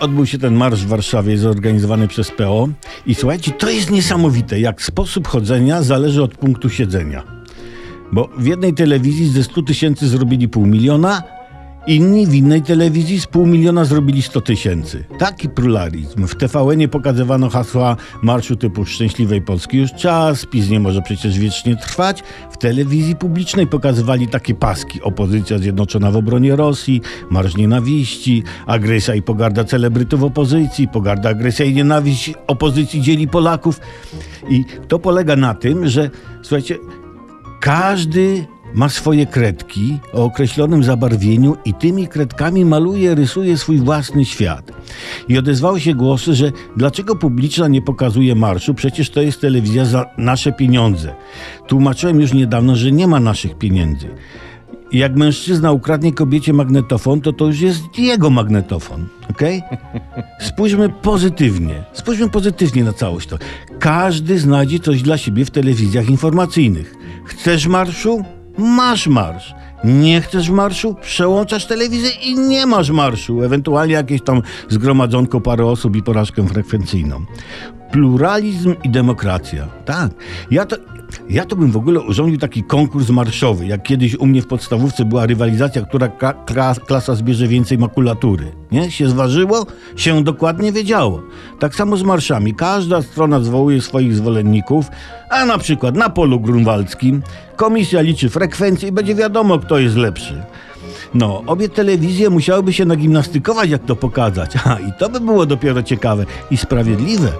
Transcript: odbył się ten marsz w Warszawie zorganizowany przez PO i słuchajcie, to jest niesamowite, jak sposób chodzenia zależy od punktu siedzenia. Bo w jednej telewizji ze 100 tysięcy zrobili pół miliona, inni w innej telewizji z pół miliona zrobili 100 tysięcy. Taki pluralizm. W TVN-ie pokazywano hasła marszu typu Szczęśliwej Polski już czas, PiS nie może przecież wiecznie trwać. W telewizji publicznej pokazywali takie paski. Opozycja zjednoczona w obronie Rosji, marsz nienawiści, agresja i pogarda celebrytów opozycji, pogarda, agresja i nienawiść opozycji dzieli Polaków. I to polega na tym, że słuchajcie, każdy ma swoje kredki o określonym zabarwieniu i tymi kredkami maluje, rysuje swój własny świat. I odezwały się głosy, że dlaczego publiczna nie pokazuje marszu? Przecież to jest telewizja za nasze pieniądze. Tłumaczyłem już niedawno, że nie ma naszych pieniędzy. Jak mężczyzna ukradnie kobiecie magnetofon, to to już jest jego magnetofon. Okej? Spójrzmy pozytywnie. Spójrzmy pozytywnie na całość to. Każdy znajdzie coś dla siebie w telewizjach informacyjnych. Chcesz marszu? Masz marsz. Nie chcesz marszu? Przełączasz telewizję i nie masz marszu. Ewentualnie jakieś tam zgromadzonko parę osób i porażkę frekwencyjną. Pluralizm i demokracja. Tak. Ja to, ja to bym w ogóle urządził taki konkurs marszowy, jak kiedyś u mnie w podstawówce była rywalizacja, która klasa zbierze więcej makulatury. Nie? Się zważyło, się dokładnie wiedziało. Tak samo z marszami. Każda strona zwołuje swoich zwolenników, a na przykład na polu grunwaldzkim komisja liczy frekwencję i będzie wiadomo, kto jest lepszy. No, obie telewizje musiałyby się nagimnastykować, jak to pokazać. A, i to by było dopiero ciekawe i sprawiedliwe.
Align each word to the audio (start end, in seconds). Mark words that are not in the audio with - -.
odbył 0.00 0.26
się 0.26 0.38
ten 0.38 0.54
marsz 0.54 0.84
w 0.84 0.88
Warszawie 0.88 1.38
zorganizowany 1.38 2.08
przez 2.08 2.30
PO 2.30 2.68
i 3.06 3.14
słuchajcie, 3.14 3.50
to 3.50 3.70
jest 3.70 3.90
niesamowite, 3.90 4.60
jak 4.60 4.82
sposób 4.82 5.28
chodzenia 5.28 5.82
zależy 5.82 6.22
od 6.22 6.34
punktu 6.34 6.70
siedzenia. 6.70 7.22
Bo 8.12 8.28
w 8.38 8.46
jednej 8.46 8.74
telewizji 8.74 9.28
ze 9.30 9.44
100 9.44 9.62
tysięcy 9.62 10.08
zrobili 10.08 10.48
pół 10.48 10.66
miliona, 10.66 11.22
inni 11.86 12.26
w 12.26 12.34
innej 12.34 12.62
telewizji 12.62 13.20
z 13.20 13.26
pół 13.26 13.46
miliona 13.46 13.84
zrobili 13.84 14.22
100 14.22 14.40
tysięcy. 14.40 15.04
Taki 15.18 15.48
pluralizm. 15.48 16.26
W 16.26 16.34
TVN-ie 16.34 16.88
pokazywano 16.88 17.50
hasła 17.50 17.96
marszu 18.22 18.56
typu 18.56 18.84
Szczęśliwej 18.84 19.42
Polski 19.42 19.78
już 19.78 19.92
czas, 19.92 20.46
PiS 20.46 20.70
nie 20.70 20.80
może 20.80 21.02
przecież 21.02 21.38
wiecznie 21.38 21.76
trwać. 21.76 22.22
W 22.50 22.56
telewizji 22.56 23.16
publicznej 23.16 23.66
pokazywali 23.66 24.28
takie 24.28 24.54
paski. 24.54 25.02
Opozycja 25.02 25.58
zjednoczona 25.58 26.10
w 26.10 26.16
obronie 26.16 26.56
Rosji, 26.56 27.00
marsz 27.30 27.56
nienawiści, 27.56 28.42
agresja 28.66 29.14
i 29.14 29.22
pogarda 29.22 29.64
celebrytów 29.64 30.22
opozycji, 30.22 30.88
pogarda, 30.88 31.28
agresja 31.28 31.64
i 31.64 31.74
nienawiść 31.74 32.32
opozycji 32.46 33.00
dzieli 33.00 33.28
Polaków. 33.28 33.80
I 34.48 34.64
to 34.88 34.98
polega 34.98 35.36
na 35.36 35.54
tym, 35.54 35.88
że 35.88 36.10
słuchajcie, 36.42 36.78
każdy 37.60 38.46
ma 38.74 38.88
swoje 38.88 39.26
kredki 39.26 39.98
o 40.12 40.24
określonym 40.24 40.84
zabarwieniu 40.84 41.56
i 41.64 41.74
tymi 41.74 42.08
kredkami 42.08 42.64
maluje, 42.64 43.14
rysuje 43.14 43.58
swój 43.58 43.78
własny 43.78 44.24
świat. 44.24 44.72
I 45.28 45.38
odezwały 45.38 45.80
się 45.80 45.94
głosy, 45.94 46.34
że 46.34 46.52
dlaczego 46.76 47.16
publiczna 47.16 47.68
nie 47.68 47.82
pokazuje 47.82 48.34
marszu? 48.34 48.74
Przecież 48.74 49.10
to 49.10 49.22
jest 49.22 49.40
telewizja 49.40 49.84
za 49.84 50.06
nasze 50.18 50.52
pieniądze. 50.52 51.14
Tłumaczyłem 51.66 52.20
już 52.20 52.32
niedawno, 52.32 52.76
że 52.76 52.92
nie 52.92 53.06
ma 53.06 53.20
naszych 53.20 53.58
pieniędzy. 53.58 54.08
Jak 54.92 55.16
mężczyzna 55.16 55.72
ukradnie 55.72 56.12
kobiecie 56.12 56.52
magnetofon, 56.52 57.20
to 57.20 57.32
to 57.32 57.46
już 57.46 57.60
jest 57.60 57.98
jego 57.98 58.30
magnetofon. 58.30 59.06
Okej? 59.30 59.62
Spójrzmy 60.48 60.88
pozytywnie. 60.88 61.84
Spójrzmy 61.92 62.30
pozytywnie 62.30 62.84
na 62.84 62.92
całość 62.92 63.28
to. 63.28 63.38
Każdy 63.78 64.38
znajdzie 64.38 64.78
coś 64.78 65.02
dla 65.02 65.18
siebie 65.18 65.44
w 65.44 65.50
telewizjach 65.50 66.10
informacyjnych. 66.10 66.94
Chcesz 67.24 67.66
marszu? 67.66 68.24
Masz 68.58 69.06
marsz. 69.06 69.54
Nie 69.84 70.20
chcesz 70.20 70.50
marszu? 70.50 70.94
Przełączasz 71.02 71.66
telewizję 71.66 72.10
i 72.10 72.34
nie 72.34 72.66
masz 72.66 72.90
marszu. 72.90 73.42
Ewentualnie 73.42 73.94
jakieś 73.94 74.22
tam 74.22 74.42
zgromadzonko 74.68 75.40
parę 75.40 75.66
osób 75.66 75.96
i 75.96 76.02
porażkę 76.02 76.48
frekwencyjną. 76.48 77.24
Pluralizm 77.94 78.74
i 78.84 78.90
demokracja. 78.90 79.68
Tak. 79.84 80.10
Ja 80.50 80.66
to, 80.66 80.76
ja 81.28 81.44
to 81.44 81.56
bym 81.56 81.70
w 81.70 81.76
ogóle 81.76 82.00
urządził 82.00 82.38
taki 82.38 82.62
konkurs 82.62 83.10
marszowy, 83.10 83.66
jak 83.66 83.82
kiedyś 83.82 84.14
u 84.14 84.26
mnie 84.26 84.42
w 84.42 84.46
podstawówce 84.46 85.04
była 85.04 85.26
rywalizacja, 85.26 85.82
która 85.82 86.08
klasa 86.86 87.14
zbierze 87.14 87.48
więcej 87.48 87.78
makulatury. 87.78 88.52
Nie? 88.72 88.90
Się 88.90 89.08
zważyło, 89.08 89.66
się 89.96 90.24
dokładnie 90.24 90.72
wiedziało. 90.72 91.22
Tak 91.58 91.74
samo 91.74 91.96
z 91.96 92.02
marszami. 92.02 92.54
Każda 92.54 93.02
strona 93.02 93.40
zwołuje 93.40 93.80
swoich 93.80 94.14
zwolenników, 94.14 94.86
a 95.30 95.46
na 95.46 95.58
przykład 95.58 95.96
na 95.96 96.10
polu 96.10 96.40
grunwaldzkim 96.40 97.22
komisja 97.56 98.00
liczy 98.00 98.30
frekwencję 98.30 98.88
i 98.88 98.92
będzie 98.92 99.14
wiadomo, 99.14 99.58
kto 99.58 99.78
jest 99.78 99.96
lepszy. 99.96 100.42
No, 101.14 101.42
obie 101.46 101.68
telewizje 101.68 102.30
musiałyby 102.30 102.72
się 102.72 102.84
nagimnastykować, 102.84 103.70
jak 103.70 103.84
to 103.84 103.96
pokazać. 103.96 104.54
A, 104.64 104.78
i 104.78 104.92
to 104.98 105.08
by 105.08 105.20
było 105.20 105.46
dopiero 105.46 105.82
ciekawe 105.82 106.26
i 106.50 106.56
sprawiedliwe. 106.56 107.32